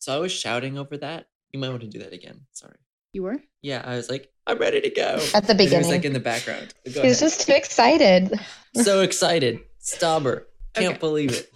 [0.00, 1.28] So I was shouting over that.
[1.52, 2.40] You might want to do that again.
[2.52, 2.74] Sorry.
[3.12, 3.36] You were?
[3.62, 5.18] Yeah, I was like, I'm ready to go.
[5.34, 5.74] At the beginning.
[5.74, 6.74] It was like in the background.
[6.86, 7.30] Go He's ahead.
[7.30, 8.40] just too excited.
[8.74, 9.60] so excited.
[9.80, 10.44] Stobber.
[10.74, 10.98] Can't Okay.
[10.98, 11.50] believe it.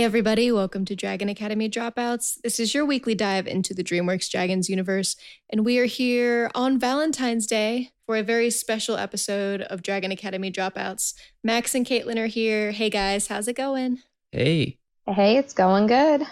[0.00, 2.40] Hey, everybody, welcome to Dragon Academy Dropouts.
[2.40, 5.14] This is your weekly dive into the DreamWorks Dragons universe,
[5.50, 10.50] and we are here on Valentine's Day for a very special episode of Dragon Academy
[10.50, 11.12] Dropouts.
[11.44, 12.70] Max and Caitlin are here.
[12.70, 13.98] Hey, guys, how's it going?
[14.32, 14.78] Hey.
[15.06, 16.22] Hey, it's going good.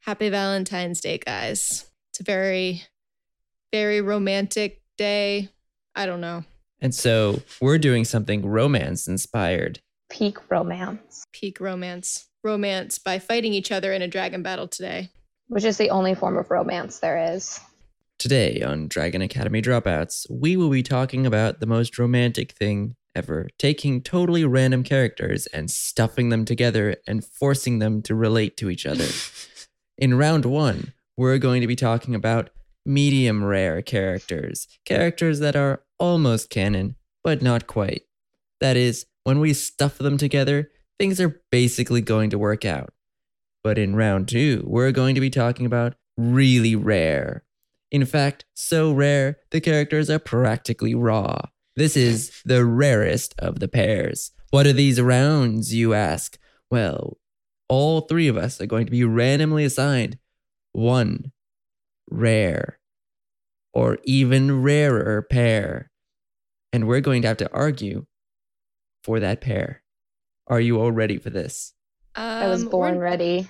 [0.00, 1.88] Happy Valentine's Day, guys.
[2.10, 2.82] It's a very,
[3.72, 5.50] very romantic day.
[5.94, 6.42] I don't know.
[6.80, 9.78] And so we're doing something romance inspired.
[10.10, 12.24] Peak romance, Peak romance.
[12.48, 15.10] Romance by fighting each other in a dragon battle today.
[15.48, 17.60] which is the only form of romance there is.
[18.18, 23.48] Today on Dragon Academy Dropouts, we will be talking about the most romantic thing ever
[23.58, 28.86] taking totally random characters and stuffing them together and forcing them to relate to each
[28.86, 29.08] other.
[29.98, 32.48] In round one, we're going to be talking about
[32.86, 38.02] medium rare characters, characters that are almost canon, but not quite.
[38.60, 42.92] That is, when we stuff them together, things are basically going to work out.
[43.62, 47.44] But in round two, we're going to be talking about really rare.
[47.90, 51.40] In fact, so rare, the characters are practically raw.
[51.76, 54.32] This is the rarest of the pairs.
[54.50, 56.38] What are these rounds, you ask?
[56.70, 57.18] Well,
[57.68, 60.18] all three of us are going to be randomly assigned
[60.72, 61.32] one
[62.10, 62.78] rare
[63.72, 65.90] or even rarer pair.
[66.72, 68.06] And we're going to have to argue
[69.04, 69.82] for that pair.
[70.48, 71.72] Are you all ready for this?
[72.14, 73.48] Um, I was born ready.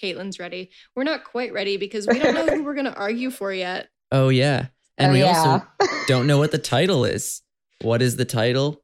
[0.00, 0.70] Caitlin's ready.
[0.94, 3.88] We're not quite ready because we don't know who we're going to argue for yet.
[4.10, 4.68] Oh, yeah.
[4.96, 5.36] And Oh, we yeah.
[5.36, 5.66] also
[6.08, 7.42] don't know what the title is.
[7.82, 8.82] What is the title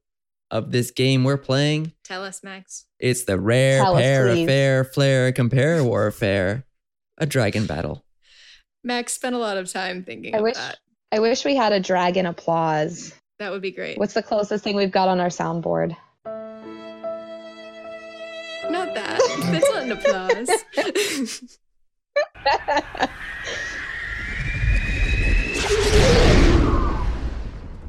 [0.50, 1.92] of this game we're playing?
[2.04, 2.84] Tell us, Max.
[3.00, 4.42] It's the rare Tell us, pair please.
[4.44, 6.66] affair flare compare warfare,
[7.16, 8.04] a dragon battle.
[8.84, 10.76] Max spent a lot of time thinking I of wish that.
[11.10, 13.14] I wish we had a dragon applause.
[13.38, 13.96] That would be great.
[13.96, 15.96] What's the closest thing we've got on our soundboard?
[18.84, 19.20] Not that.
[19.50, 21.58] That's not an applause.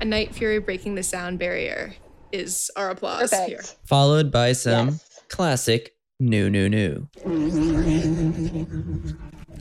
[0.01, 1.95] a Night Fury breaking the sound barrier
[2.31, 3.61] is our applause here.
[3.85, 5.22] Followed by some Yes.
[5.29, 7.07] classic new, new, new.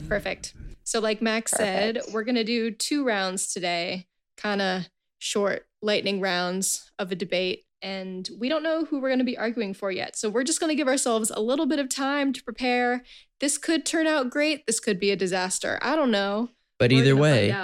[0.07, 0.53] Perfect.
[0.83, 4.07] So, like Max said, we're going to do two rounds today,
[4.37, 4.87] kind of
[5.19, 7.64] short, lightning rounds of a debate.
[7.85, 10.15] And we don't know who we're going to be arguing for yet.
[10.17, 13.03] So, we're just going to give ourselves a little bit of time to prepare.
[13.39, 14.65] This could turn out great.
[14.65, 15.77] This could be a disaster.
[15.83, 16.49] I don't know.
[16.79, 17.55] But We're either way,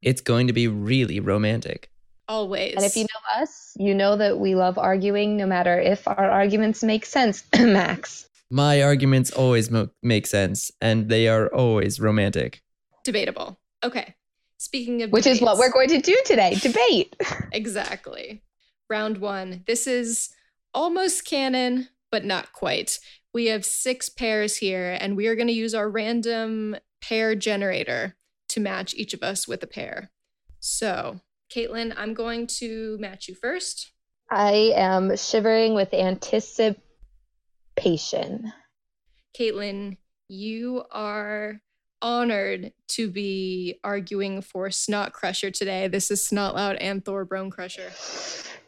[0.00, 1.90] it's going to be really romantic.
[2.28, 2.74] always.
[2.76, 6.30] And if you know us, you know that we love arguing no matter if our
[6.30, 8.28] arguments make sense, Max.
[8.50, 12.62] My arguments always mo- make sense, and they are always romantic.
[13.02, 13.58] debatable.
[13.82, 14.14] Okay.
[14.58, 16.54] Speaking of Which is what we're going to do today.
[16.54, 17.16] Debate.
[17.52, 18.42] Exactly.
[18.88, 19.64] Round one.
[19.66, 20.30] This is
[20.72, 22.98] almost canon, but not quite.
[23.32, 28.16] We have six pairs here, and we are going to use our random pair generator
[28.48, 30.10] to match each of us with a pair.
[30.60, 31.20] So,
[31.52, 33.92] Caitlin, I'm going to match you first.
[34.30, 36.80] I am shivering with anticipation.
[39.38, 39.96] Caitlin,
[40.28, 41.60] you are
[42.00, 45.88] honored to be arguing for Snot Crusher today.
[45.88, 47.90] This is Snotlout and Thor Bone Crusher.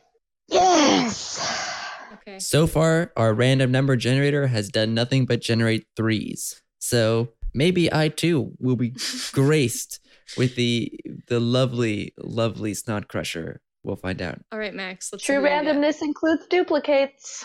[0.49, 1.73] Yes.
[2.15, 2.39] Okay.
[2.39, 6.63] So far, our random number generator has done nothing but generate threes.
[6.79, 8.95] So maybe I too will be
[9.33, 10.01] graced
[10.37, 10.93] with the
[11.29, 13.61] the lovely, lovely snot crusher.
[13.83, 14.41] We'll find out.
[14.51, 15.13] All right, Max.
[15.13, 15.65] Let's True who I get.
[15.77, 17.45] randomness includes duplicates.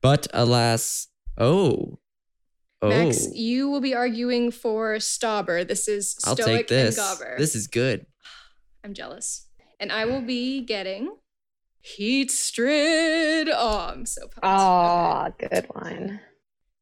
[0.00, 1.98] But alas, oh,
[2.80, 5.66] oh, Max, you will be arguing for Stobber.
[5.68, 6.96] This is I'll take this.
[6.96, 7.36] and Gobber.
[7.36, 8.06] This is good.
[8.84, 9.46] I'm jealous.
[9.78, 11.14] And I will be getting
[11.82, 13.48] Heat Strid.
[13.52, 14.40] Oh, I'm so pumped.
[14.42, 15.48] Ah, Okay.
[15.50, 16.20] good one.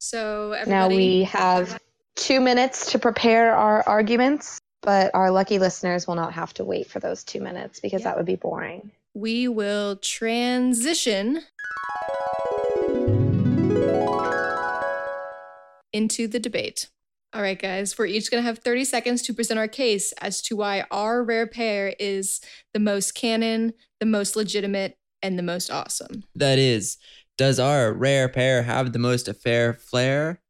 [0.00, 1.79] So everybody, Now we have
[2.17, 6.89] two minutes to prepare our arguments, but our lucky listeners will not have to wait
[6.89, 8.09] for those two minutes because Yeah.
[8.11, 8.91] that would be boring.
[9.15, 11.43] we will transition
[15.93, 16.89] into the debate.
[17.33, 20.41] All right, guys, we're each going to have 30 seconds to present our case as
[20.43, 22.41] to why our rare pair is
[22.73, 26.25] the most canon, the most legitimate, and the most awesome.
[26.35, 26.97] That is,
[27.37, 30.41] does our rare pair have the most affair flair?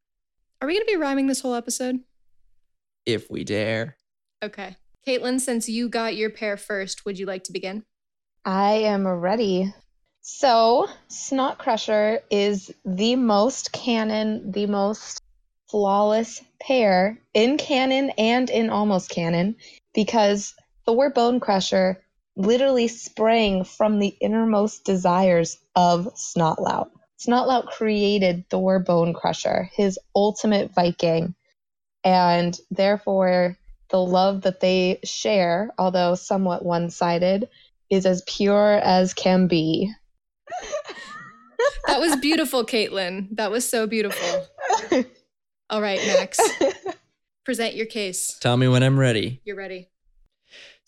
[0.61, 2.01] Are we going to be rhyming this whole episode?
[3.07, 3.97] If we dare.
[4.43, 4.77] Okay.
[5.07, 7.85] Caitlin, since you got your pair first, would you like to begin?
[8.45, 9.73] I am ready.
[10.21, 15.23] So, Snot Crusher is the most canon, the most
[15.71, 19.57] flawless pair in canon and in almost canon
[19.95, 20.55] because
[20.87, 22.03] Thor Bone Crusher
[22.39, 26.91] literally sprang from the innermost desires of Snotlout.
[27.19, 31.35] Snotlout created Thor Bone Crusher, his ultimate Viking,
[32.05, 33.59] and therefore
[33.91, 37.49] the love that they share, although somewhat one sided,
[37.91, 39.93] is as pure as can be.
[41.87, 43.29] that was beautiful, Caitlin.
[43.33, 44.47] That was so beautiful.
[45.71, 46.39] All right, Max.
[47.45, 48.39] Present your case.
[48.41, 49.41] Tell me when I'm ready.
[49.45, 49.89] You're ready.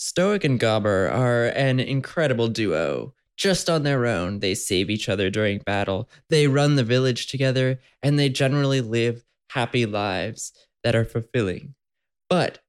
[0.01, 3.13] Stoick and Gobber are an incredible duo.
[3.37, 7.79] Just on their own, they save each other during battle, they run the village together,
[8.03, 11.75] and they generally live happy lives that are fulfilling.
[12.31, 12.61] But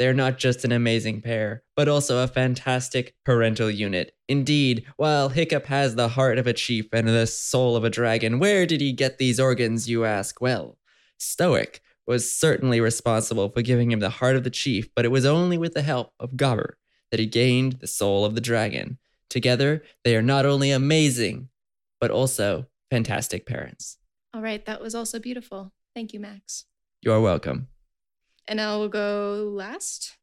[0.00, 4.16] they're not just an amazing pair, but also a fantastic parental unit.
[4.28, 8.40] Indeed, while Hiccup has the heart of a chief and the soul of a dragon,
[8.40, 10.40] where did he get these organs, you ask?
[10.40, 10.78] Well,
[11.16, 15.24] Stoick was certainly responsible for giving him the heart of the chief, but it was
[15.24, 16.74] only with the help of Gobber
[17.10, 18.98] that he gained the soul of the dragon.
[19.30, 21.48] Together, they are not only amazing,
[22.00, 23.98] but also fantastic parents.
[24.34, 25.72] All right, that was also beautiful.
[25.94, 26.64] Thank you, Max.
[27.00, 27.68] You're welcome.
[28.48, 30.16] And now we'll go last.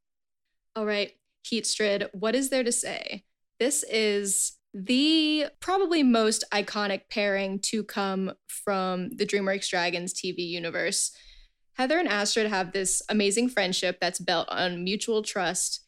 [0.76, 1.12] All right,
[1.46, 3.24] Heatstrid, what is there to say?
[3.60, 11.12] This is the probably most iconic pairing to come from the DreamWorks Dragons TV universe.
[11.80, 15.80] Heather and Astrid have this amazing friendship that's built on mutual trust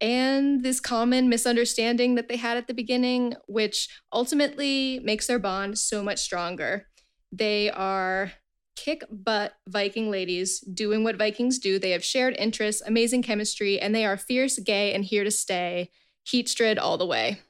[0.00, 5.76] and this common misunderstanding that they had at the beginning, which ultimately makes their bond
[5.76, 6.86] so much stronger.
[7.32, 8.30] They are
[8.76, 11.80] kick butt Viking ladies doing what Vikings do.
[11.80, 15.90] They have shared interests, amazing chemistry, and they are fierce, gay, and here to stay.
[16.24, 17.40] Heatstrid all the way.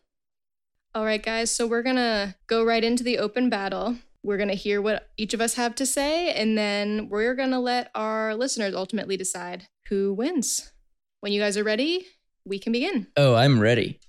[0.95, 3.97] All right, guys, so we're gonna go right into the open battle.
[4.23, 7.91] We're gonna hear what each of us have to say, and then we're gonna let
[7.95, 10.73] our listeners ultimately decide who wins.
[11.21, 12.07] When you guys are ready,
[12.45, 13.07] we can begin.
[13.17, 14.01] Oh, I'm ready.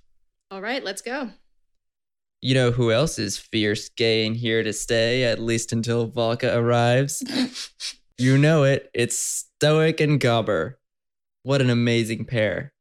[0.50, 1.30] All right, let's go.
[2.40, 6.54] You know who else is fierce, gay, and here to stay, at least until Valka
[6.56, 7.22] arrives?
[8.18, 8.90] you know it.
[8.92, 10.74] It's Stoick and Gobber.
[11.44, 12.72] What an amazing pair.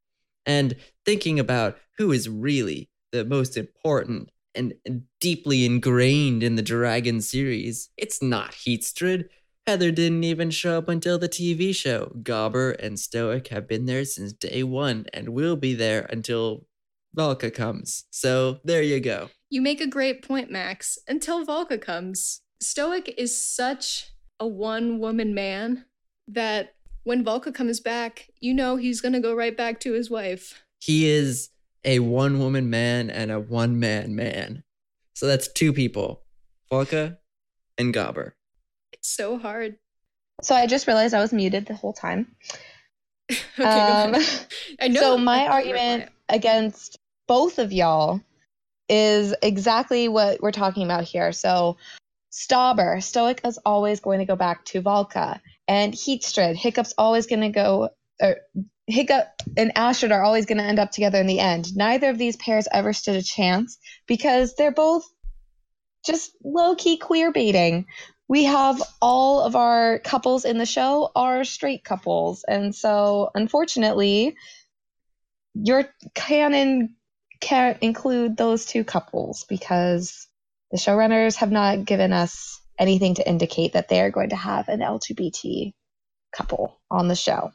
[0.45, 0.75] And
[1.05, 4.73] thinking about who is really the most important and,
[5.19, 9.29] deeply ingrained in the Dragon series, it's not Heatstrid.
[9.67, 12.11] Heather didn't even show up until the TV show.
[12.23, 16.65] Gobber and Stoick have been there since day one and will be there until
[17.15, 18.05] Valka comes.
[18.09, 19.29] So there you go.
[19.49, 20.97] You make a great point, Max.
[21.07, 22.41] Until Valka comes.
[22.63, 25.85] Stoick is such a one woman man
[26.27, 30.09] that when Valka comes back, you know he's going to go right back to his
[30.09, 30.63] wife.
[30.79, 31.49] He is
[31.83, 34.63] a one woman man and a one man man.
[35.13, 36.23] So that's two people
[36.71, 37.17] Valka
[37.77, 38.31] and Gobber.
[38.93, 39.77] It's so hard.
[40.41, 42.35] So I just realized I was muted the whole time.
[43.31, 44.15] okay, um,
[44.79, 44.99] I know.
[44.99, 46.97] So my argument against
[47.27, 48.21] both of y'all
[48.89, 51.31] is exactly what we're talking about here.
[51.31, 51.77] So
[52.31, 57.41] Stobber, Stoick is always going to go back to Valka, and Heatstrid, Hiccup's always going
[57.41, 57.89] to go,
[58.21, 58.37] or
[58.87, 61.75] Hiccup and Astrid are always going to end up together in the end.
[61.75, 65.05] Neither of these pairs ever stood a chance because they're both
[66.05, 67.85] just low key queer baiting.
[68.27, 74.35] We have all of our couples in the show are straight couples, and so unfortunately,
[75.53, 75.85] your
[76.15, 76.95] canon
[77.41, 80.27] can't include those two couples because
[80.71, 84.69] the showrunners have not given us anything to indicate that they are going to have
[84.69, 85.73] an LGBT
[86.31, 87.51] couple on the show.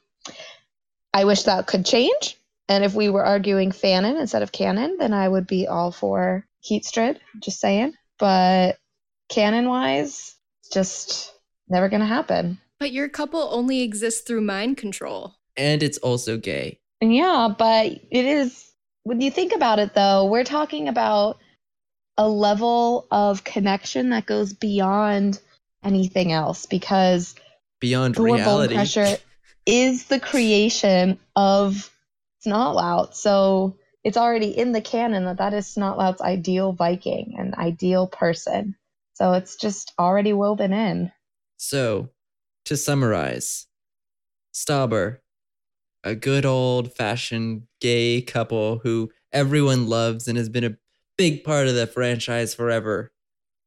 [1.17, 2.37] I wish that could change.
[2.69, 6.47] And if we were arguing fanon instead of canon, then I would be all for
[6.63, 7.95] Heatstrid, just saying.
[8.19, 8.77] But
[9.31, 11.33] canon wise, it's just
[11.71, 12.59] never going to happen.
[12.79, 15.35] But your couple only exists through mind control.
[15.57, 16.81] And it's also gay.
[17.01, 18.71] Yeah, but it is
[19.05, 21.39] when you think about it though, we're talking about
[22.19, 25.41] a level of connection that goes beyond
[25.83, 27.35] anything else because
[27.81, 29.17] beyond reality pressure
[29.67, 31.91] is the creation of
[32.47, 33.15] Snotlout.
[33.15, 38.77] So it's already in the canon that that is Snotlout's ideal Viking, an ideal person.
[39.15, 41.11] So it's just already woven in.
[41.57, 42.11] So,
[42.67, 43.67] to summarize,
[44.55, 45.21] Stobber
[46.07, 50.77] a good old fashioned gay couple who everyone loves and has been a
[51.19, 53.13] big part of the franchise forever.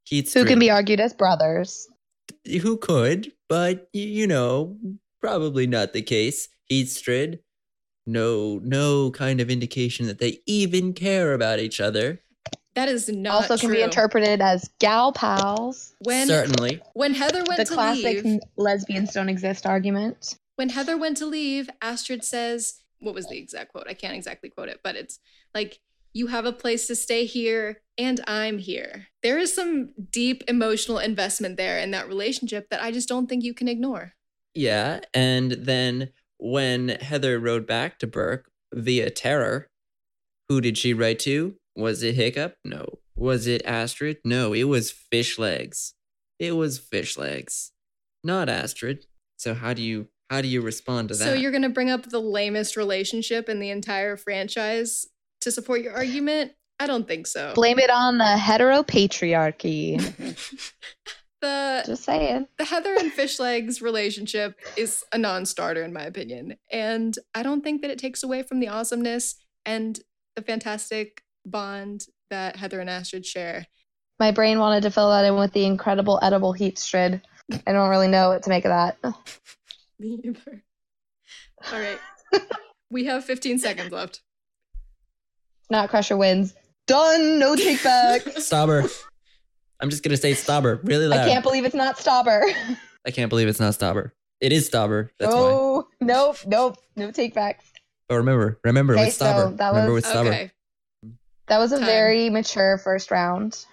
[0.05, 1.87] Heat's who can be argued as brothers.
[2.61, 4.77] Who could, but you know,
[5.21, 6.49] probably not the case.
[6.71, 7.39] Heatstrid,
[8.05, 12.21] no, no kind of indication that they even care about each other.
[12.75, 13.53] That is not true.
[13.55, 15.95] also can be interpreted as gal pals.
[15.99, 16.81] when Certainly.
[16.93, 17.57] when Heather went to leave.
[17.57, 18.39] The to classic leave.
[18.57, 20.37] lesbians don't exist argument.
[20.55, 23.87] when Heather went to leave, Astrid says, what was the exact quote?
[23.87, 25.19] I can't exactly quote it, but it's
[25.53, 25.79] like,
[26.13, 29.07] you have a place to stay here, and I'm here.
[29.21, 33.43] There is some deep emotional investment there in that relationship that I just don't think
[33.43, 34.13] you can ignore.
[34.53, 35.01] Yeah.
[35.13, 39.67] And then when Heather wrote back to Berk via Terror,
[40.47, 41.55] who did she write to?
[41.75, 42.55] Was it Hiccup?
[42.63, 42.99] No.
[43.15, 44.17] Was it Astrid?
[44.23, 45.93] No, it was Fishlegs.
[46.39, 47.71] It was Fishlegs,
[48.23, 49.05] not Astrid.
[49.37, 51.23] So how do you how do you respond to that?
[51.23, 55.07] So you're going to bring up the lamest relationship in the entire franchise
[55.41, 56.53] to support your argument?
[56.79, 57.53] I don't think so.
[57.55, 59.99] Blame it on the heteropatriarchy.
[61.41, 62.47] the Just saying.
[62.57, 67.81] the Heather and Fishlegs relationship is a non-starter in my opinion, and I don't think
[67.81, 69.99] that it takes away from the awesomeness and
[70.35, 73.65] the fantastic bond that Heather and Astrid share.
[74.19, 77.21] My brain wanted to fill that in with the incredible edible heat strid.
[77.65, 78.97] I don't really know what to make of that.
[79.99, 80.63] Me either.
[81.71, 81.99] All right,
[82.91, 84.21] we have 15 seconds left.
[85.69, 86.53] Not Crusher wins.
[86.87, 87.37] Done.
[87.37, 88.21] No take back.
[88.37, 88.89] Stobber.
[89.79, 91.19] I'm just gonna say Stobber really loud.
[91.27, 92.43] I can't believe it's not Stobber.
[93.05, 94.11] I can't believe it's not Stobber.
[94.41, 95.09] It is Stobber.
[95.19, 95.51] That's oh, why.
[95.51, 97.65] oh, nope, nope, no take backs.
[98.07, 100.27] But remember, remember Okay, with so that remember was- with Stobber.
[100.27, 100.51] Okay,
[101.47, 101.85] That was a Time.
[101.85, 103.65] very mature first round.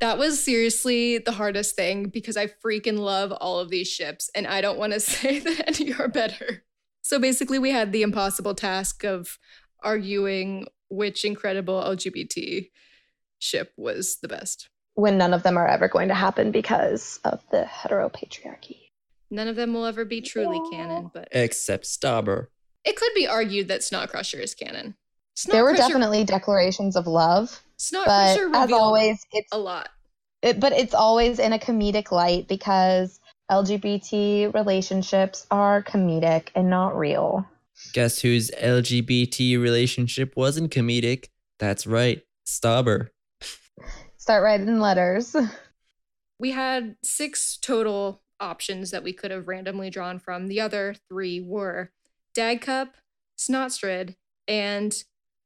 [0.00, 4.46] that was seriously the hardest thing because I freaking love all of these ships, and
[4.46, 6.64] I don't want to say that any are better.
[7.02, 9.38] So basically, we had the impossible task of
[9.82, 12.70] arguing which incredible LGBT
[13.38, 14.68] ship was the best.
[14.98, 18.78] When none of them are ever going to happen because of the heteropatriarchy.
[19.30, 22.48] None of them will ever be truly canon, but Except Stobber.
[22.84, 24.96] it could be argued that Snot Crusher is canon.
[25.36, 29.58] Snot there were Crusher- definitely declarations of love, Snot but Crusher as always, it's a
[29.58, 29.88] lot.
[30.42, 33.20] it, but it's always in a comedic light because
[33.52, 37.46] LGBT relationships are comedic and not real.
[37.92, 41.26] Guess whose LGBT relationship wasn't comedic?
[41.60, 43.10] That's right, Stobber.
[44.28, 45.34] Start writing letters.
[46.38, 50.48] We had six total options that we could have randomly drawn from.
[50.48, 51.90] The other three were
[52.36, 52.90] Dagcup,
[53.38, 54.16] Snotstrid,
[54.46, 54.94] and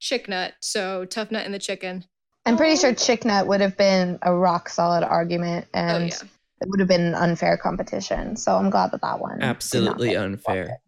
[0.02, 0.54] Chicknut.
[0.60, 2.04] So Tuffnut and the Chicken.
[2.44, 2.76] I'm pretty Oh.
[2.80, 6.18] sure Chicknut would have been a rock solid argument, Oh and yeah.
[6.60, 8.34] it would have been an unfair competition.
[8.36, 10.80] So I'm glad that that one did not Absolutely unfair.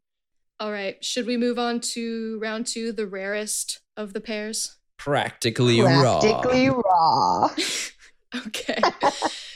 [0.58, 1.02] All right.
[1.02, 4.76] Should we move on to round two, the rarest of the pairs?
[4.98, 6.20] Practically raw.
[6.20, 7.50] Practically raw.
[8.48, 8.80] Okay.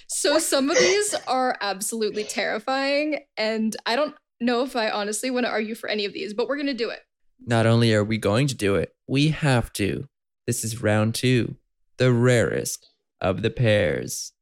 [0.06, 5.46] so some of these are absolutely terrifying, and I don't know if I honestly want
[5.46, 7.00] to argue for any of these, but we're going to do it.
[7.44, 10.06] Not only are we going to do it, we have to.
[10.46, 11.56] This is round two,
[11.96, 12.88] the rarest
[13.20, 14.32] of the pairs.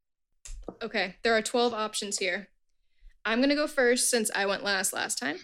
[0.83, 1.15] Okay.
[1.23, 2.49] There are 12 options here.
[3.25, 5.39] I'm going to go first since I went last last time.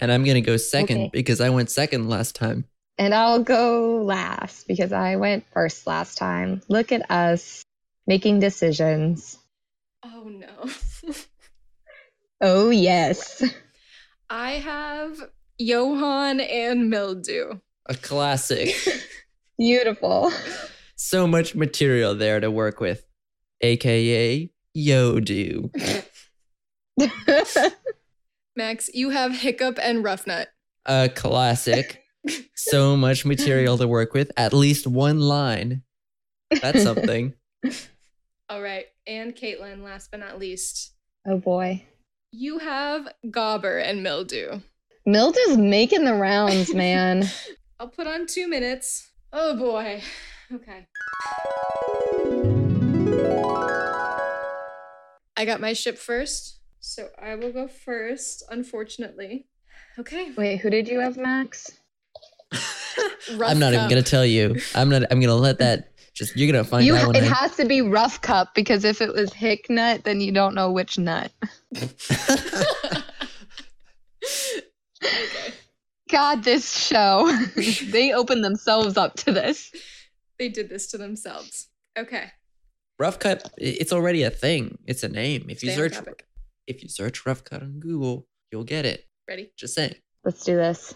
[0.00, 1.10] And I'm going to go second Okay.
[1.12, 2.64] because I went second last time.
[2.98, 6.62] And I'll go last because I went first last time.
[6.68, 7.62] Look at us
[8.06, 9.38] making decisions.
[10.02, 10.70] Oh no.
[12.40, 13.42] Oh, yes.
[14.28, 15.16] I have
[15.58, 17.60] Johann and Mildew.
[17.86, 18.74] A classic.
[19.58, 20.30] Beautiful.
[20.96, 23.06] so much material there to work with,
[23.62, 25.70] aka Yodu.
[28.56, 30.46] Max, you have Hiccup and Ruffnut.
[30.84, 32.02] A classic.
[32.54, 34.30] So much material to work with.
[34.36, 35.82] At least one line.
[36.60, 37.34] That's something.
[38.48, 38.86] All right.
[39.06, 40.92] And Caitlin, last but not least,
[41.26, 41.84] oh, boy.
[42.32, 44.60] you have Gobber and Mildew.
[45.06, 47.28] Mildew's making the rounds, man.
[47.80, 49.08] I'll put on two minutes.
[49.32, 50.02] Oh boy.
[50.52, 50.86] Okay.
[55.36, 59.46] I got my ship first, so I will go first, unfortunately.
[59.98, 60.32] Okay.
[60.36, 61.70] Wait, who did you have, Max?
[62.52, 64.56] Rough I'm not even gonna tell you.
[64.74, 65.02] I'm not.
[65.10, 65.92] I'm gonna let that.
[66.14, 67.26] Just you're gonna find You, out it I.
[67.26, 70.70] has to be rough cup because if it was hick nut, then you don't know
[70.72, 71.30] which nut.
[75.04, 75.52] okay.
[76.10, 77.30] God, this show.
[77.90, 79.72] they opened themselves up to this.
[80.38, 81.68] They did this to themselves.
[81.98, 82.30] Okay.
[82.98, 83.50] rough cut.
[83.58, 84.78] It's already a thing.
[84.86, 85.46] It's a name.
[85.48, 86.24] If you Stay on search, topic.
[86.66, 89.04] if you search rough cut on Google, you'll get it.
[89.28, 89.50] Ready?
[89.56, 89.94] Just saying.
[90.24, 90.94] Let's do this.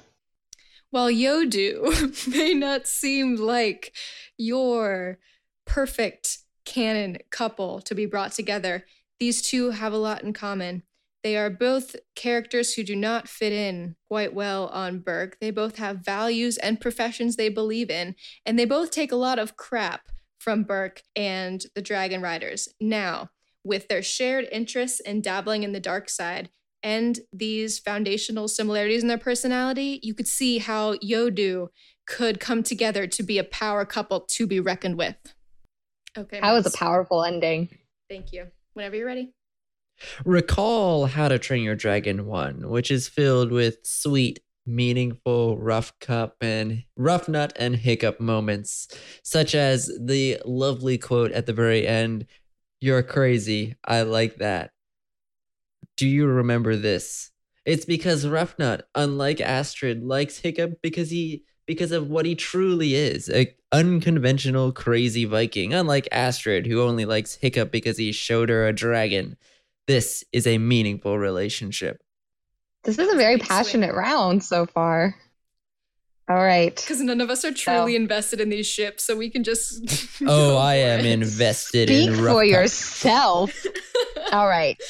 [0.90, 3.94] While Yodu may not seem like
[4.36, 5.18] your
[5.64, 8.84] perfect canon couple to be brought together,
[9.20, 10.82] these two have a lot in common.
[11.22, 15.36] They are both characters who do not fit in quite well on Berk.
[15.40, 18.16] They both have values and professions they believe in,
[18.46, 22.68] and they both take a lot of crap from Berk and the Dragon Riders.
[22.80, 23.28] Now,
[23.62, 26.48] with their shared interests in dabbling in the dark side
[26.82, 31.68] and these foundational similarities in their personality, you could see how Yodu
[32.06, 35.16] could come together to be a power couple to be reckoned with.
[36.16, 36.40] Okay.
[36.40, 37.68] That was a powerful ending.
[38.08, 38.48] Thank you.
[38.74, 39.32] Whenever you're ready.
[40.24, 46.36] Recall How to Train Your Dragon 1, which is filled with sweet, meaningful rough cup
[46.40, 48.88] and Ruffnut and hiccup moments,
[49.22, 52.26] such as the lovely quote at the very end
[52.80, 53.76] You're crazy.
[53.84, 54.70] I like that.
[56.00, 57.30] Do you remember this?
[57.66, 63.28] It's because Ruffnut, unlike Astrid, likes Hiccup because he because of what he truly is,
[63.28, 68.72] a unconventional crazy Viking, unlike Astrid, who only likes Hiccup because he showed her a
[68.72, 69.36] dragon.
[69.86, 72.00] This is a meaningful relationship.
[72.84, 75.14] This is a very passionate round so far.
[76.30, 76.74] All right.
[76.74, 80.18] Because none of us are truly invested in these ships, so we can just.
[80.26, 81.06] Oh, I am it.
[81.06, 82.46] invested Speak in for Rough Cup.
[82.46, 83.66] yourself.
[84.32, 84.80] All right.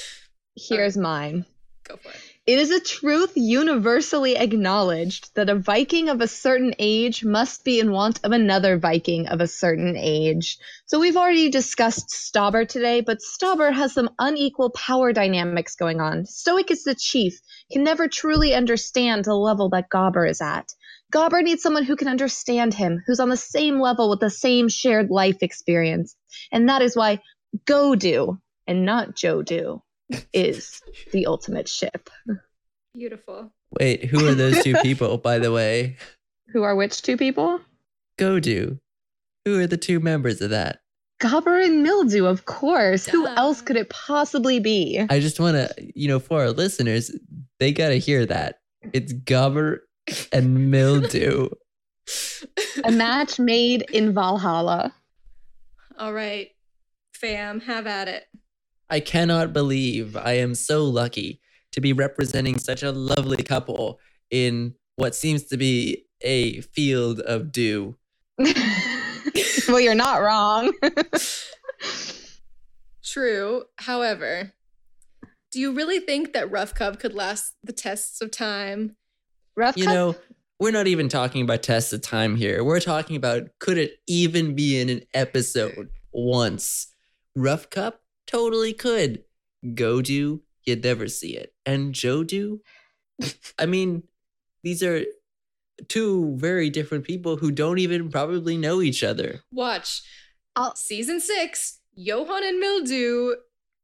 [0.68, 1.46] Here's mine.
[1.84, 2.20] Go for it.
[2.46, 7.80] It is a truth universally acknowledged that a Viking of a certain age must be
[7.80, 10.58] in want of another Viking of a certain age.
[10.86, 16.24] So we've already discussed Stobber today, but Stobber has some unequal power dynamics going on.
[16.24, 17.40] Stoick is the chief,
[17.70, 20.74] can never truly understand the level that Gobber is at.
[21.12, 24.68] Gobber needs someone who can understand him, who's on the same level with the same
[24.68, 26.16] shared life experience.
[26.52, 27.20] And that is why
[27.64, 29.82] Go do and not Jodu,
[30.32, 32.10] is the ultimate ship.
[32.94, 33.52] Beautiful.
[33.78, 35.96] Wait, who are those two people, by the way?
[36.52, 37.60] Who are which two people?
[38.18, 38.78] Godu.
[39.44, 40.80] Who are the two members of that?
[41.20, 43.06] Gobber and Mildew, of course.
[43.06, 45.04] Who else could it possibly be?
[45.10, 47.10] I just want to, you know, for our listeners,
[47.58, 48.60] they got to hear that.
[48.92, 49.80] It's Gobber
[50.32, 51.50] and Mildew.
[52.84, 54.94] A match made in Valhalla.
[55.98, 56.48] All right,
[57.14, 58.24] fam, have at it.
[58.90, 61.40] I cannot believe I am so lucky
[61.72, 64.00] to be representing such a lovely couple
[64.30, 67.96] in what seems to be a field of dew.
[69.68, 70.72] well, you're not wrong.
[73.04, 73.64] True.
[73.76, 74.52] However,
[75.52, 78.96] do you really think that Rough Cup could last the tests of time?
[79.56, 80.16] Rough You cut- know,
[80.58, 82.62] we're not even talking about tests of time here.
[82.62, 86.88] We're talking about could it even be in an episode once?
[87.36, 87.99] Rough Cup
[88.30, 89.24] totally could.
[89.74, 91.52] Go do, you'd never see it.
[91.66, 92.60] And Joe do,
[93.58, 94.04] I mean,
[94.62, 95.04] these are
[95.88, 99.40] two very different people who don't even probably know each other.
[99.52, 100.02] Watch.
[100.56, 103.34] I'll- Season six, Johann and Mildew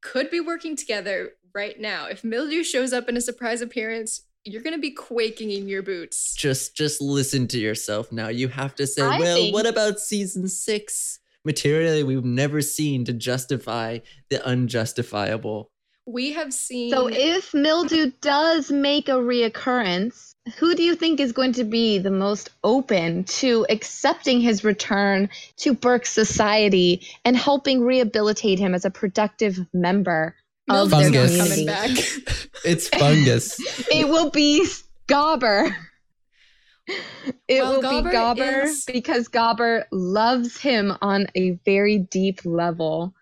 [0.02, 2.06] could be working together right now.
[2.06, 6.34] If Mildew shows up in a surprise appearance, you're gonna be quaking in your boots.
[6.34, 8.28] Just just listen to yourself now.
[8.28, 11.18] You have to say, I well, think- what about season 6?
[11.46, 15.70] Materially we've never seen to justify the unjustifiable.
[16.04, 21.30] We have seen so if Mildew does make a reoccurrence, who do you think is
[21.30, 25.28] going to be the most open to accepting his return
[25.58, 30.34] to Berk's society and helping rehabilitate him as a productive member
[30.68, 31.36] of Mildew's their not Fungus.
[31.36, 32.20] coming community?
[32.24, 32.46] back.
[32.64, 33.88] It's fungus.
[33.92, 34.66] it will be
[35.08, 35.76] Gobber.
[37.48, 42.44] It Well, will Gobber be Gobber is- because Gobber loves him on a very deep
[42.44, 43.14] level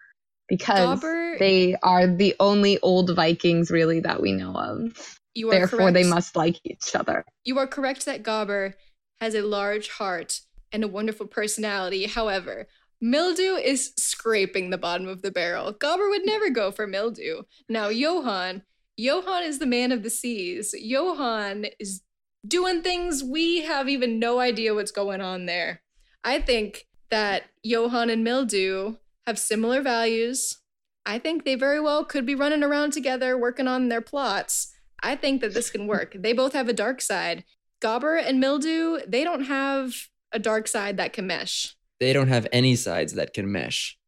[0.49, 5.19] because Gobber- they are the only old Vikings really that we know of.
[5.35, 7.25] You are Therefore, they must like each other.
[7.45, 8.75] You are correct that Gobber
[9.21, 10.41] has a large heart
[10.73, 12.07] and a wonderful personality.
[12.07, 12.67] However,
[13.01, 15.73] Mildew is scraping the bottom of the barrel.
[15.73, 17.43] Gobber would never go for Mildew.
[17.69, 18.63] Now, Johann,
[18.97, 20.75] Johann is the man of the seas.
[20.79, 22.03] Johann is
[22.47, 25.81] doing things we have even no idea what's going on there.
[26.23, 30.59] I think that Johann and Mildew have similar values.
[31.07, 34.75] I think they very well could be running around together working on their plots.
[35.03, 36.17] I think that this can work.
[36.19, 37.45] They both have a dark side.
[37.81, 41.77] Gobber and Mildew, they don't have a dark side that can mesh.
[42.01, 43.99] They don't have any sides that can mesh.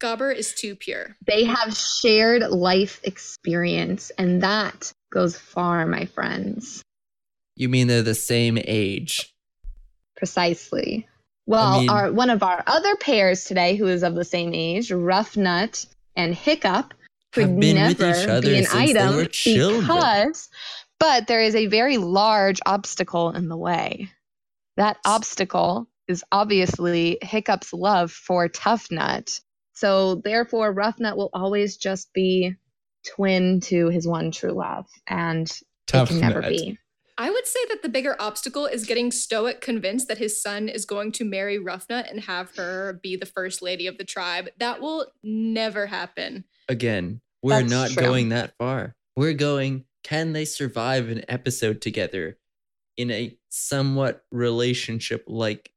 [0.00, 1.16] Gobber is too pure.
[1.26, 6.82] They have shared life experience, and that goes far, my friends.
[7.60, 9.34] You mean they're the same age?
[10.16, 11.06] Precisely.
[11.44, 14.88] Well, mean- our one of our other pairs today, who is of the same age,
[14.88, 16.94] Ruffnut and Hiccup,
[17.32, 20.48] could been never with each other be an item because,
[20.98, 24.10] but there is a very large obstacle in the way.
[24.78, 29.38] That obstacle is obviously Hiccup's love for Tuffnut.
[29.74, 32.56] So therefore, Ruffnut will always just be
[33.06, 35.46] twin to his one true love, and
[35.86, 36.48] Tough it can never nut.
[36.48, 36.78] be.
[37.20, 40.86] I would say that the bigger obstacle is getting Stoick convinced that his son is
[40.86, 44.48] going to marry Ruffnut and have her be the first lady of the tribe.
[44.56, 46.44] That will never happen.
[46.66, 48.02] Again, we're That's not true.
[48.02, 48.96] going that far.
[49.16, 52.38] We're going, can they survive an episode together
[52.96, 55.72] in a somewhat relationship like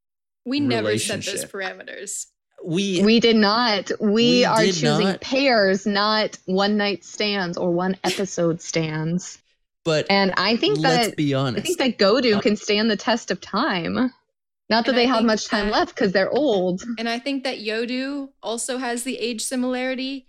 [0.46, 2.28] We never set those parameters.
[2.64, 3.92] we, We did not.
[4.00, 5.20] We, We are choosing not.
[5.20, 9.40] pairs, not one night stands or one episode stands.
[9.86, 12.98] But And I think let's that be I think that Godu uh, can stand the
[12.98, 14.12] test of time.
[14.70, 16.84] Not that they I have much time that- left because they're old.
[16.98, 20.28] And I think that Yodu also has the age similarity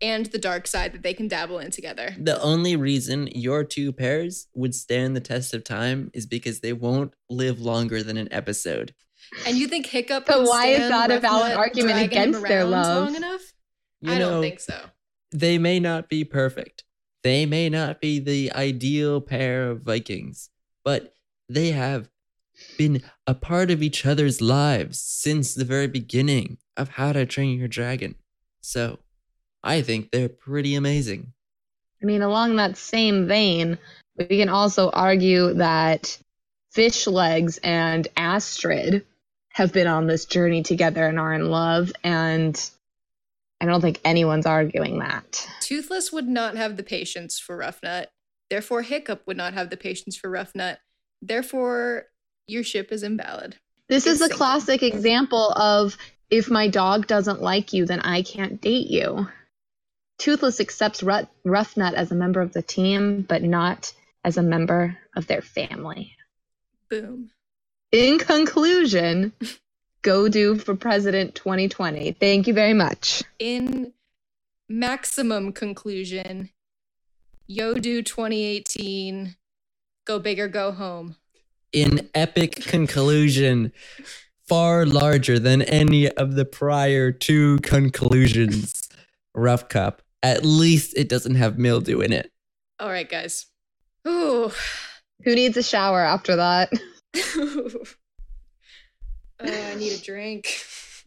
[0.00, 2.14] and the dark side that they can dabble in together.
[2.18, 6.72] The only reason your two pairs would stand the test of time is because they
[6.72, 8.94] won't live longer than an episode.
[9.46, 13.06] And you think Hiccup But can why is that a valid argument against their love?
[13.06, 13.42] Long enough?
[14.00, 14.80] You I know, don't think so.
[15.32, 16.84] they may not be perfect.
[17.28, 20.48] They may not be the ideal pair of Vikings,
[20.82, 21.14] but
[21.46, 22.08] they have
[22.78, 27.58] been a part of each other's lives since the very beginning of How to Train
[27.58, 28.14] Your Dragon.
[28.62, 29.00] So,
[29.62, 31.34] I think they're pretty amazing.
[32.02, 33.76] I mean, along that same vein,
[34.16, 36.18] we can also argue that
[36.74, 39.04] Fishlegs and Astrid
[39.50, 41.92] have been on this journey together and are in love.
[42.02, 42.58] And
[43.60, 45.48] I don't think anyone's arguing that.
[45.60, 48.06] Toothless would not have the patience for Ruffnut.
[48.50, 50.78] Therefore, Hiccup would not have the patience for Ruffnut.
[51.20, 52.04] Therefore,
[52.46, 53.56] your ship is invalid.
[53.88, 55.96] This is a It's- classic example of
[56.30, 59.28] if my dog doesn't like you, then I can't date you.
[60.18, 63.92] Toothless accepts Rut- Ruffnut as a member of the team, but not
[64.24, 66.14] as a member of their family.
[66.88, 67.30] Boom.
[67.92, 69.32] In conclusion,
[70.08, 72.12] go do for president 2020.
[72.12, 73.22] Thank you very much.
[73.38, 73.92] In
[74.66, 76.48] maximum conclusion,
[77.50, 79.36] Yodu 2018,
[80.06, 81.16] go big or go home.
[81.74, 83.70] In epic conclusion,
[84.46, 88.88] far larger than any of the prior two conclusions.
[89.34, 90.00] Rough Cup.
[90.22, 92.32] At least it doesn't have mildew in it.
[92.80, 93.44] All right, guys.
[94.06, 94.50] Ooh.
[95.24, 96.72] Who needs a shower after that?
[99.40, 100.48] Uh, I need a drink.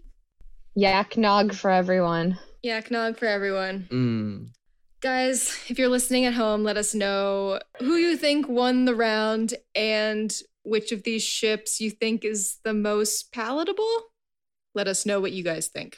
[0.75, 2.39] Yak nog for everyone.
[2.63, 3.87] Yak nog for everyone.
[3.91, 4.49] Mm.
[5.01, 9.55] Guys, if you're listening at home, let us know who you think won the round
[9.75, 14.11] and which of these ships you think is the most palatable.
[14.75, 15.97] Let us know what you guys think.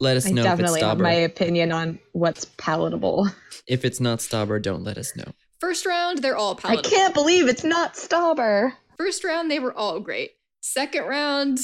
[0.00, 3.28] Let us I know if it's definitely have my opinion on what's palatable.
[3.66, 5.32] If it's not Stobber, don't let us know.
[5.58, 6.86] First round, they're all palatable.
[6.86, 8.72] I can't believe it's not Stobber.
[8.96, 10.32] First round, they were all great.
[10.66, 11.60] Second round,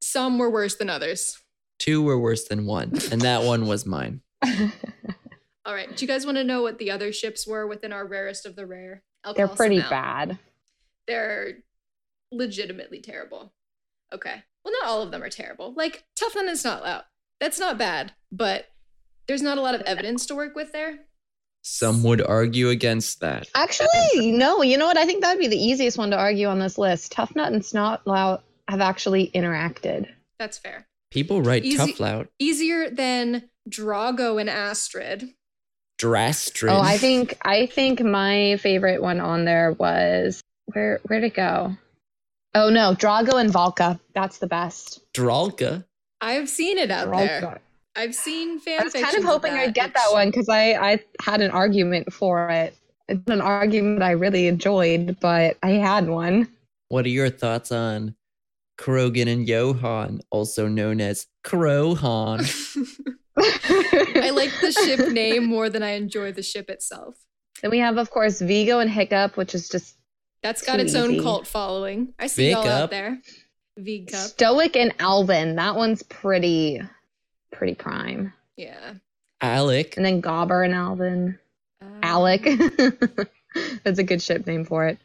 [0.00, 1.36] some were worse than others.
[1.80, 4.20] Two were worse than one, and that one was mine.
[5.64, 5.96] All right.
[5.96, 8.54] Do you guys want to know what the other ships were within our rarest of
[8.54, 9.02] the rare?
[9.24, 9.90] I'll They're pretty out.
[9.90, 10.38] bad.
[11.08, 11.58] They're
[12.30, 13.52] legitimately terrible.
[14.12, 14.44] Okay.
[14.64, 15.74] Well, not all of them are terrible.
[15.74, 17.02] Like Tuffnut and Snotlout.
[17.40, 18.66] That's not bad, but
[19.26, 21.00] there's not a lot of evidence to work with there.
[21.62, 23.48] Some would argue against that.
[23.54, 24.62] Actually, no.
[24.62, 24.96] You know what?
[24.96, 27.12] I think that'd be the easiest one to argue on this list.
[27.12, 30.06] Tuffnut and Snotlout have actually interacted.
[30.38, 30.86] That's fair.
[31.10, 32.28] People write Easy- tough loud.
[32.38, 35.34] Easier than Drago and Astrid.
[36.00, 36.70] Drastrid.
[36.70, 41.76] Oh, I think I think my favorite one on there was where where'd it go?
[42.54, 44.00] Oh no, Drago and Valka.
[44.14, 45.00] That's the best.
[45.12, 45.84] Dralka.
[46.22, 47.60] I've seen it out there.
[47.96, 48.02] Valka.
[48.02, 50.48] I've seen fan I was kind of hoping that, I'd get which- that one because
[50.48, 52.74] I I had an argument for it.
[53.08, 56.48] It's an argument I really enjoyed, but I had one.
[56.88, 58.14] What are your thoughts on
[58.78, 62.40] Krogan and Johann, also known as Krohan?
[63.36, 67.16] I like the ship name more than I enjoy the ship itself.
[67.62, 69.96] Then we have, of course, Viggo and Hiccup, which is just
[70.42, 72.14] That's got Too its own cult following.
[72.18, 73.18] I see y'all Vic out there.
[73.78, 74.20] V cup.
[74.20, 75.56] Stoick and Alvin.
[75.56, 76.80] That one's pretty,
[77.52, 78.32] pretty prime.
[78.56, 78.94] Yeah.
[79.40, 79.96] Alec.
[79.96, 81.38] And then Gobber and Alvin.
[81.80, 82.42] Um, Alec.
[83.84, 84.98] That's a good ship name for it.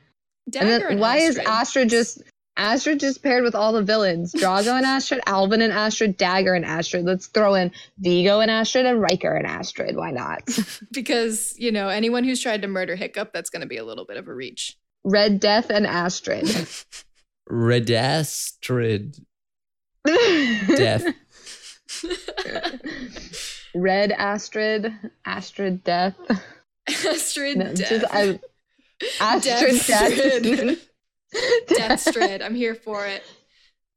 [0.49, 1.47] Dagur and then and why is Astrid.
[1.47, 2.21] Astrid just
[2.57, 4.33] Astrid just paired with all the villains?
[4.33, 7.05] Drago and Astrid, Alvin and Astrid, Dagur and Astrid.
[7.05, 9.95] Let's throw in Viggo and Astrid and Ryker and Astrid.
[9.95, 10.43] Why not?
[10.91, 14.05] Because, you know, anyone who's tried to murder Hiccup, that's going to be a little
[14.05, 14.77] bit of a reach.
[15.03, 16.45] Red Death and Astrid.
[17.49, 19.21] Redastrid.
[20.05, 21.13] Death.
[23.75, 24.93] Red Astrid,
[25.25, 26.15] Astrid Death.
[26.87, 27.89] Astrid No, Death.
[27.89, 28.39] just I,
[29.19, 30.65] Astrid Deathstrid.
[31.67, 31.67] Death.
[31.67, 32.41] Deathstrid.
[32.45, 33.23] I'm here for it.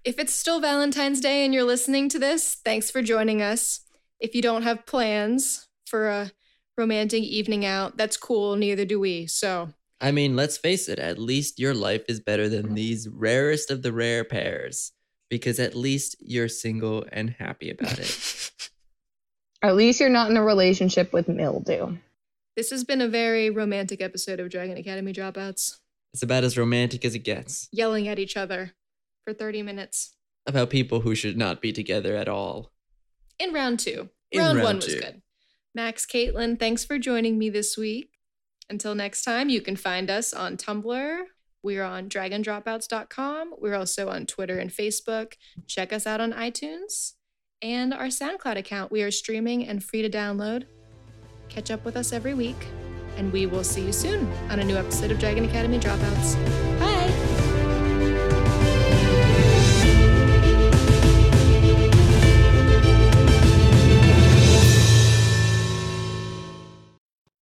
[0.04, 3.80] If it's still Valentine's Day and you're listening to this, thanks for joining us.
[4.20, 6.32] If you don't have plans for a
[6.78, 7.96] romantic evening out.
[7.96, 8.56] That's cool.
[8.56, 9.26] Neither do we.
[9.26, 13.70] So I mean, let's face it, at least your life is better than these rarest
[13.70, 14.92] of the rare pairs
[15.28, 18.50] because at least you're single and happy about it.
[19.62, 21.96] At least you're not in a relationship with mildew.
[22.56, 25.78] this has been a very romantic episode of Dragon Academy Dropouts.
[26.14, 28.72] it's about as romantic as it gets Yelling at each other
[29.24, 30.14] for 30 minutes.
[30.46, 32.70] about people who should not be together at all.
[33.40, 34.10] In round two.
[34.30, 35.00] In round, round one was two.
[35.00, 35.22] good.
[35.74, 38.10] Max, Caitlin, thanks for joining me this week.
[38.70, 41.22] Until next time, you can find us on Tumblr.
[41.68, 43.56] We're on dragondropouts.com.
[43.58, 45.34] We're also on Twitter and Facebook.
[45.66, 47.12] Check us out on iTunes
[47.60, 48.90] and our SoundCloud account.
[48.90, 50.64] We are streaming and free to download.
[51.50, 52.56] Catch up with us every week,
[53.18, 56.36] and we will see you soon on a new episode of Dragon Academy Dropouts.
[56.80, 57.12] Bye.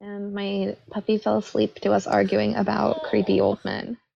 [0.02, 4.00] And my puppy fell asleep to us arguing about creepy old men.